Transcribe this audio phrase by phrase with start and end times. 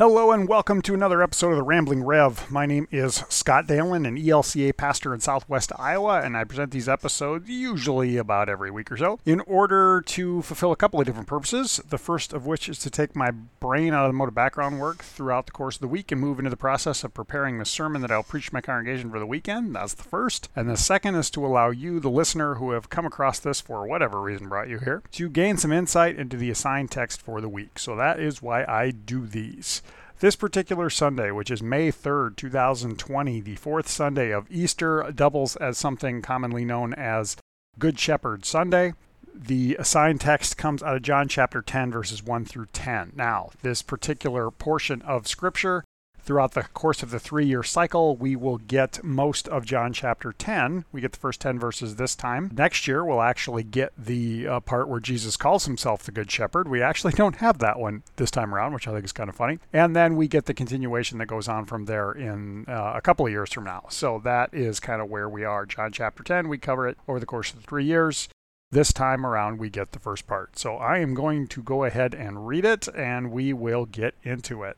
[0.00, 2.50] Hello and welcome to another episode of the Rambling Rev.
[2.50, 6.88] My name is Scott Dalen, an ELCA pastor in southwest Iowa, and I present these
[6.88, 11.28] episodes usually about every week or so in order to fulfill a couple of different
[11.28, 11.82] purposes.
[11.86, 14.80] The first of which is to take my brain out of the mode of background
[14.80, 17.66] work throughout the course of the week and move into the process of preparing the
[17.66, 19.74] sermon that I'll preach to my congregation for the weekend.
[19.74, 20.48] That's the first.
[20.56, 23.86] And the second is to allow you, the listener who have come across this for
[23.86, 27.50] whatever reason brought you here, to gain some insight into the assigned text for the
[27.50, 27.78] week.
[27.78, 29.82] So that is why I do these.
[30.20, 35.78] This particular Sunday, which is May 3rd, 2020, the fourth Sunday of Easter, doubles as
[35.78, 37.38] something commonly known as
[37.78, 38.92] Good Shepherd Sunday.
[39.34, 43.14] The assigned text comes out of John chapter 10, verses 1 through 10.
[43.16, 45.84] Now, this particular portion of Scripture
[46.30, 50.32] throughout the course of the three year cycle, we will get most of John chapter
[50.32, 50.84] 10.
[50.92, 52.52] We get the first 10 verses this time.
[52.54, 56.68] Next year, we'll actually get the uh, part where Jesus calls himself the Good Shepherd.
[56.68, 59.34] We actually don't have that one this time around, which I think is kind of
[59.34, 59.58] funny.
[59.72, 63.26] And then we get the continuation that goes on from there in uh, a couple
[63.26, 63.86] of years from now.
[63.88, 65.66] So that is kind of where we are.
[65.66, 68.28] John chapter 10, we cover it over the course of the three years.
[68.70, 70.56] This time around, we get the first part.
[70.56, 74.62] So I am going to go ahead and read it, and we will get into
[74.62, 74.76] it.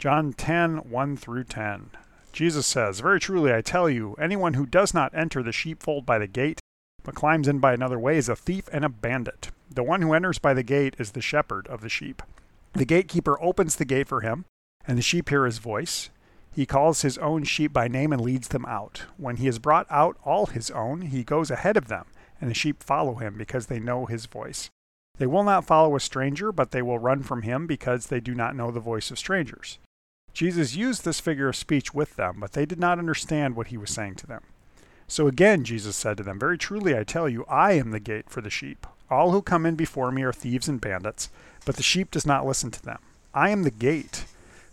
[0.00, 1.90] John 10 1 through 10.
[2.32, 6.18] Jesus says, Very truly I tell you, anyone who does not enter the sheepfold by
[6.18, 6.58] the gate,
[7.02, 9.50] but climbs in by another way, is a thief and a bandit.
[9.70, 12.22] The one who enters by the gate is the shepherd of the sheep.
[12.72, 14.46] The gatekeeper opens the gate for him,
[14.86, 16.08] and the sheep hear his voice.
[16.50, 19.02] He calls his own sheep by name and leads them out.
[19.18, 22.06] When he has brought out all his own, he goes ahead of them,
[22.40, 24.70] and the sheep follow him because they know his voice.
[25.18, 28.34] They will not follow a stranger, but they will run from him because they do
[28.34, 29.78] not know the voice of strangers.
[30.32, 33.76] Jesus used this figure of speech with them, but they did not understand what he
[33.76, 34.42] was saying to them.
[35.08, 38.30] So again, Jesus said to them, Very truly I tell you, I am the gate
[38.30, 38.86] for the sheep.
[39.10, 41.30] All who come in before me are thieves and bandits,
[41.66, 43.00] but the sheep does not listen to them.
[43.34, 44.24] I am the gate.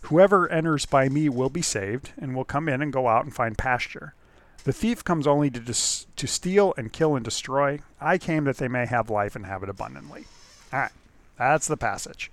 [0.02, 3.34] Whoever enters by me will be saved, and will come in and go out and
[3.34, 4.14] find pasture.
[4.62, 7.80] The thief comes only to, dis- to steal and kill and destroy.
[8.00, 10.26] I came that they may have life and have it abundantly.
[10.72, 10.92] All right,
[11.36, 12.30] that's the passage.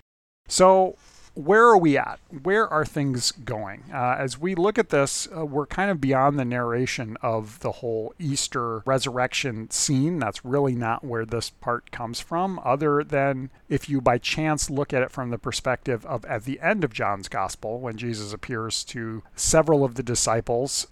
[0.47, 0.95] So
[1.35, 2.19] where are we at?
[2.43, 3.83] Where are things going?
[3.93, 7.73] Uh, as we look at this, uh, we're kind of beyond the narration of the
[7.73, 10.19] whole Easter resurrection scene.
[10.19, 14.93] That's really not where this part comes from, other than if you by chance look
[14.93, 18.83] at it from the perspective of at the end of John's gospel, when Jesus appears
[18.85, 20.87] to several of the disciples,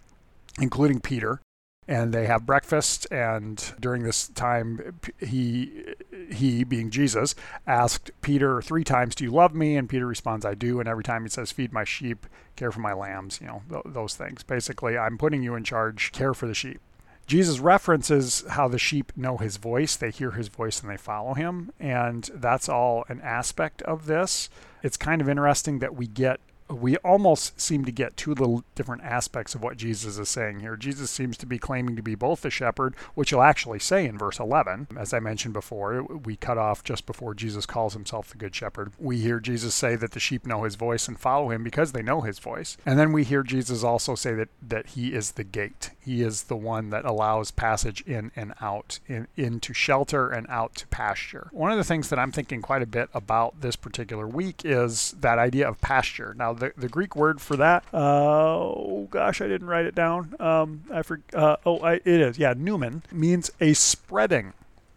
[0.59, 1.39] including Peter,
[1.87, 5.83] and they have breakfast and during this time he
[6.31, 7.35] he being jesus
[7.65, 9.75] asked peter three times do you love me?
[9.75, 10.79] And peter responds i do.
[10.79, 12.25] And every time he says feed my sheep
[12.55, 14.43] care for my lambs you know th- those things.
[14.43, 16.79] Basically i'm putting you in charge care for the sheep.
[17.25, 19.95] Jesus references how the sheep know his voice.
[19.95, 21.71] They hear his voice and they follow him.
[21.79, 24.49] And that's all an aspect of this.
[24.81, 29.03] It's kind of interesting that we get we almost seem to get two little different
[29.03, 30.75] aspects of what Jesus is saying here.
[30.75, 34.17] Jesus seems to be claiming to be both the shepherd, which he'll actually say in
[34.17, 34.87] verse 11.
[34.97, 38.93] As I mentioned before, we cut off just before Jesus calls himself the good shepherd.
[38.97, 42.01] We hear Jesus say that the sheep know his voice and follow him because they
[42.01, 42.77] know his voice.
[42.85, 45.91] And then we hear Jesus also say that, that he is the gate.
[45.99, 50.75] He is the one that allows passage in and out, in, into shelter and out
[50.75, 51.49] to pasture.
[51.51, 55.15] One of the things that I'm thinking quite a bit about this particular week is
[55.19, 56.33] that idea of pasture.
[56.37, 60.35] Now, the, the Greek word for that, uh, oh gosh, I didn't write it down.
[60.39, 64.53] Um, I for, uh, oh, I, it is, yeah, nomē means a spreading,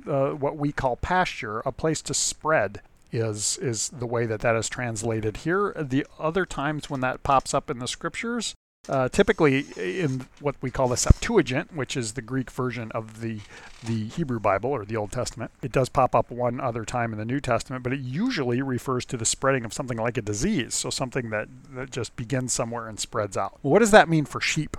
[0.07, 2.81] uh, what we call pasture, a place to spread
[3.13, 5.73] is is the way that that is translated here.
[5.79, 8.55] The other times when that pops up in the scriptures,
[8.89, 13.41] uh, typically, in what we call the Septuagint, which is the Greek version of the
[13.85, 17.19] the Hebrew Bible or the Old Testament, it does pop up one other time in
[17.19, 20.75] the New Testament, but it usually refers to the spreading of something like a disease,
[20.75, 23.59] so something that, that just begins somewhere and spreads out.
[23.63, 24.77] What does that mean for sheep?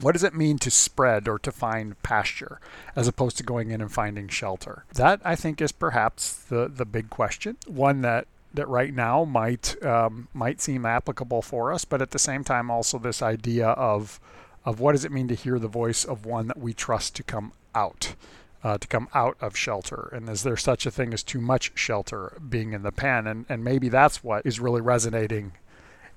[0.00, 2.58] What does it mean to spread or to find pasture
[2.96, 4.84] as opposed to going in and finding shelter?
[4.94, 9.82] That I think is perhaps the, the big question, one that that right now might
[9.84, 14.20] um, might seem applicable for us, but at the same time also this idea of
[14.64, 17.22] of what does it mean to hear the voice of one that we trust to
[17.22, 18.14] come out,
[18.62, 21.72] uh, to come out of shelter, and is there such a thing as too much
[21.74, 25.52] shelter being in the pen, and and maybe that's what is really resonating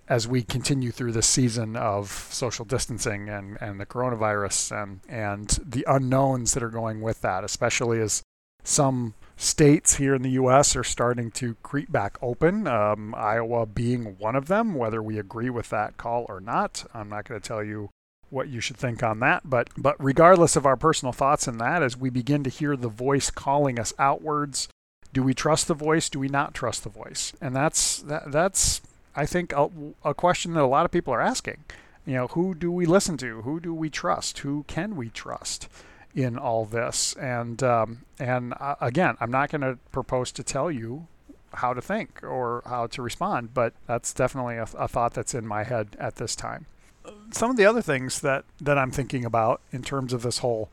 [0.10, 5.60] as we continue through this season of social distancing and, and the coronavirus and and
[5.66, 8.22] the unknowns that are going with that, especially as
[8.64, 10.76] some states here in the U.S.
[10.76, 14.76] are starting to creep back open, um, Iowa being one of them.
[14.76, 17.90] Whether we agree with that call or not, I'm not going to tell you
[18.30, 19.42] what you should think on that.
[19.46, 22.90] But but regardless of our personal thoughts in that, as we begin to hear the
[22.90, 24.68] voice calling us outwards,
[25.14, 26.10] do we trust the voice?
[26.10, 27.34] Do we not trust the voice?
[27.42, 28.82] And that's that, that's
[29.16, 29.70] I think, a,
[30.04, 31.64] a question that a lot of people are asking.
[32.06, 33.42] You know, who do we listen to?
[33.44, 34.40] Who do we trust?
[34.40, 35.70] Who can we trust
[36.16, 37.14] in all this?
[37.16, 41.08] And um, and uh, again, I'm not going to propose to tell you
[41.56, 45.46] how to think or how to respond, but that's definitely a, a thought that's in
[45.46, 46.66] my head at this time.
[47.32, 50.70] Some of the other things that that I'm thinking about in terms of this whole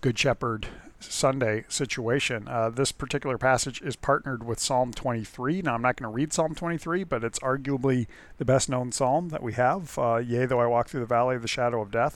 [0.00, 0.68] Good Shepherd
[1.00, 2.48] Sunday situation.
[2.48, 5.62] Uh, this particular passage is partnered with Psalm 23.
[5.62, 8.06] Now, I'm not going to read Psalm 23, but it's arguably
[8.38, 9.98] the best known psalm that we have.
[9.98, 12.13] Uh, Yea, though I walk through the valley of the shadow of death,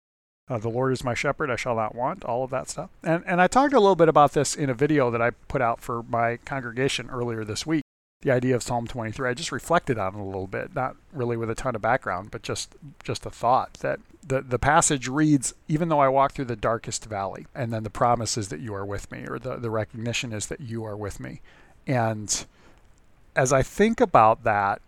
[0.49, 2.91] uh, the Lord is my shepherd, I shall not want, all of that stuff.
[3.03, 5.63] And, and I talked a little bit about this in a video that I put
[5.63, 7.83] out for my congregation earlier this week
[8.23, 9.29] the idea of Psalm 23.
[9.29, 12.31] I just reflected on it a little bit, not really with a ton of background,
[12.31, 12.75] but just
[13.05, 17.05] just a thought that the the passage reads, "Even though I walk through the darkest
[17.05, 20.33] valley," and then the promise is that you are with me, or the the recognition
[20.33, 21.41] is that you are with me.
[21.87, 22.45] And
[23.37, 24.83] as I think about that,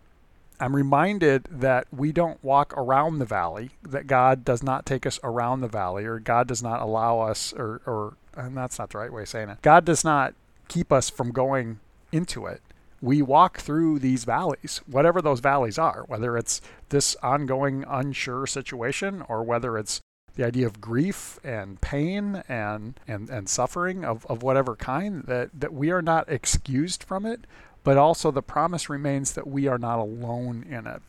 [0.61, 5.19] I'm reminded that we don't walk around the valley, that God does not take us
[5.23, 8.99] around the valley, or God does not allow us, or, or and that's not the
[8.99, 9.61] right way of saying it.
[9.61, 10.35] God does not
[10.67, 11.79] keep us from going
[12.11, 12.61] into it
[13.01, 19.23] we walk through these valleys, whatever those valleys are, whether it's this ongoing unsure situation
[19.27, 19.99] or whether it's
[20.35, 25.49] the idea of grief and pain and, and, and suffering of, of whatever kind, that,
[25.53, 27.45] that we are not excused from it,
[27.83, 31.01] but also the promise remains that we are not alone in it.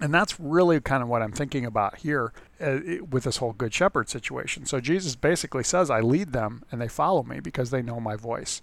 [0.00, 2.78] And that's really kind of what I'm thinking about here uh,
[3.08, 4.66] with this whole Good Shepherd situation.
[4.66, 8.16] So Jesus basically says, I lead them and they follow me because they know my
[8.16, 8.60] voice.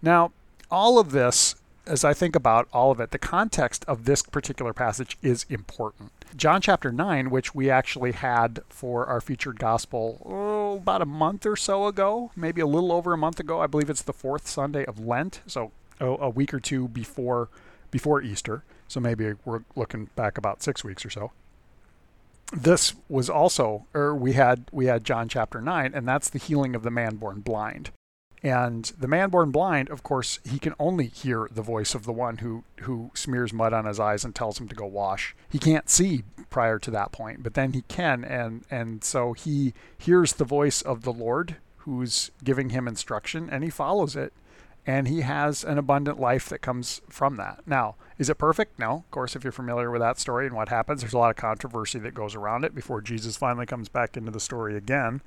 [0.00, 0.32] Now,
[0.70, 1.56] all of this,
[1.86, 6.12] as I think about all of it, the context of this particular passage is important.
[6.36, 11.44] John chapter 9, which we actually had for our featured gospel oh, about a month
[11.44, 13.60] or so ago, maybe a little over a month ago.
[13.60, 17.48] I believe it's the fourth Sunday of Lent, so oh, a week or two before
[17.90, 18.64] before Easter.
[18.88, 21.32] So maybe we're looking back about six weeks or so.
[22.52, 26.74] This was also, or we had we had John chapter nine, and that's the healing
[26.74, 27.90] of the man born blind.
[28.42, 32.12] And the man born blind, of course, he can only hear the voice of the
[32.12, 35.36] one who, who smears mud on his eyes and tells him to go wash.
[35.50, 39.74] He can't see prior to that point, but then he can, and, and so he
[39.98, 44.32] hears the voice of the Lord who's giving him instruction, and he follows it,
[44.86, 47.60] and he has an abundant life that comes from that.
[47.66, 48.78] Now, is it perfect?
[48.78, 48.92] No.
[48.92, 51.36] Of course, if you're familiar with that story and what happens, there's a lot of
[51.36, 55.22] controversy that goes around it before Jesus finally comes back into the story again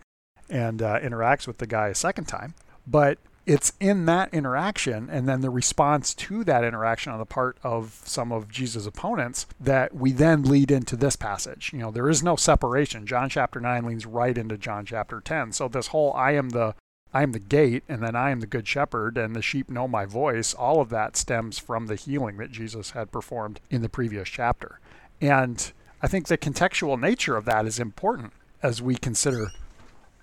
[0.49, 2.53] and uh, interacts with the guy a second time.
[2.85, 7.57] But it's in that interaction and then the response to that interaction on the part
[7.61, 11.71] of some of Jesus' opponents that we then lead into this passage.
[11.73, 13.05] You know, there is no separation.
[13.05, 15.51] John chapter 9 leans right into John chapter 10.
[15.51, 16.75] So this whole I am the
[17.13, 19.87] I am the gate and then I am the good shepherd and the sheep know
[19.87, 23.89] my voice, all of that stems from the healing that Jesus had performed in the
[23.89, 24.79] previous chapter.
[25.21, 25.71] And
[26.01, 29.51] I think the contextual nature of that is important as we consider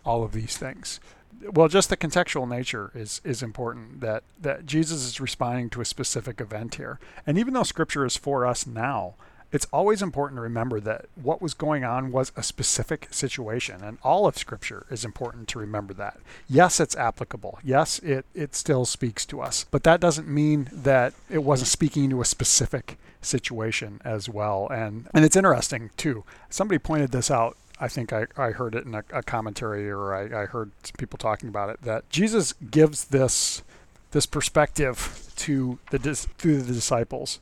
[0.04, 0.98] all of these things
[1.52, 4.00] well, just the contextual nature is is important.
[4.00, 8.16] That that Jesus is responding to a specific event here, and even though Scripture is
[8.16, 9.14] for us now,
[9.52, 13.98] it's always important to remember that what was going on was a specific situation, and
[14.02, 16.20] all of Scripture is important to remember that.
[16.48, 17.58] Yes, it's applicable.
[17.64, 22.10] Yes, it it still speaks to us, but that doesn't mean that it wasn't speaking
[22.10, 24.68] to a specific situation as well.
[24.68, 26.24] And and it's interesting too.
[26.48, 30.14] Somebody pointed this out I think I, I heard it in a, a commentary or
[30.14, 33.62] I, I heard people talking about it that Jesus gives this
[34.10, 37.40] this perspective to the to the disciples,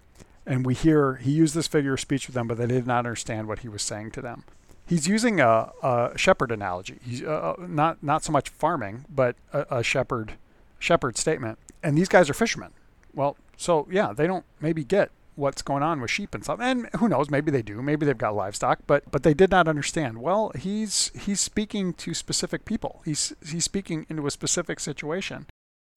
[0.49, 3.01] and we hear he used this figure of speech with them, but they did not
[3.01, 4.45] understand what he was saying to them.
[4.87, 6.99] He's using a, a shepherd analogy.
[7.05, 10.33] He's uh, uh not not so much farming, but a, a shepherd
[10.79, 11.59] shepherd statement.
[11.83, 12.71] And these guys are fishermen.
[13.15, 16.59] Well, so yeah, they don't maybe get what's going on with sheep and stuff.
[16.61, 19.69] And who knows, maybe they do, maybe they've got livestock, but but they did not
[19.69, 20.23] understand.
[20.23, 23.03] Well, he's he's speaking to specific people.
[23.05, 25.47] He's he's speaking into a specific situation.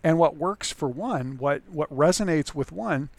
[0.03, 3.10] And what works for one, what what resonates with one,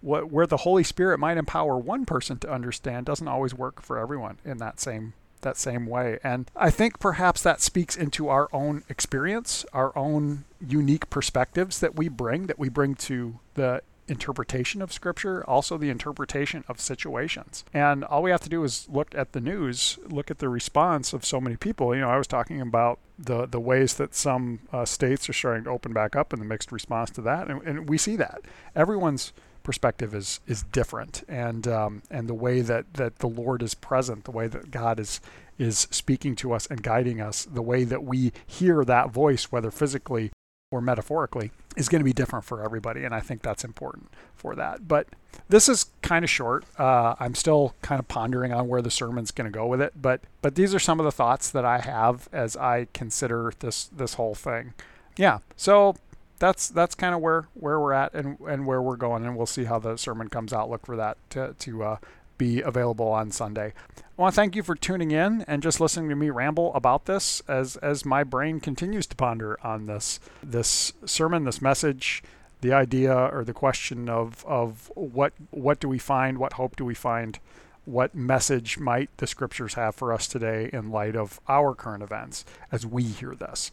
[0.00, 3.98] what where the Holy Spirit might empower one person to understand doesn't always work for
[3.98, 6.18] everyone in that same that same way.
[6.22, 11.96] And I think perhaps that speaks into our own experience, our own unique perspectives that
[11.96, 17.64] we bring, that we bring to the interpretation of scripture, also the interpretation of situations.
[17.72, 21.12] And all we have to do is look at the news, look at the response
[21.12, 21.94] of so many people.
[21.94, 25.64] You know, I was talking about the the ways that some uh, states are starting
[25.64, 28.42] to open back up and the mixed response to that, and, and we see that
[28.74, 33.74] everyone's perspective is is different, and um, and the way that that the Lord is
[33.74, 35.20] present, the way that God is
[35.58, 39.70] is speaking to us and guiding us, the way that we hear that voice, whether
[39.70, 40.30] physically
[40.72, 43.04] or metaphorically, is going to be different for everybody.
[43.04, 44.88] And I think that's important for that.
[44.88, 45.08] But
[45.48, 46.64] this is kind of short.
[46.78, 49.92] Uh, I'm still kind of pondering on where the sermon's going to go with it.
[50.00, 53.84] But but these are some of the thoughts that I have as I consider this
[53.86, 54.74] this whole thing.
[55.16, 55.38] Yeah.
[55.56, 55.96] So
[56.40, 59.46] that's that's kind of where where we're at and and where we're going, and we'll
[59.46, 60.68] see how the sermon comes out.
[60.68, 61.96] Look for that to to uh,
[62.36, 63.74] be available on Sunday.
[63.98, 67.04] I want to thank you for tuning in and just listening to me ramble about
[67.04, 72.22] this as as my brain continues to ponder on this this sermon, this message,
[72.62, 76.84] the idea or the question of of what what do we find, what hope do
[76.86, 77.38] we find,
[77.84, 82.46] what message might the scriptures have for us today in light of our current events
[82.72, 83.70] as we hear this.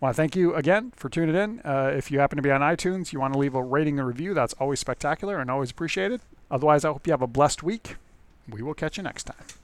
[0.00, 1.60] Want to thank you again for tuning in.
[1.64, 4.06] Uh, if you happen to be on iTunes, you want to leave a rating and
[4.06, 6.20] review, that's always spectacular and always appreciated.
[6.50, 7.96] Otherwise, I hope you have a blessed week.
[8.48, 9.58] We will catch you next time.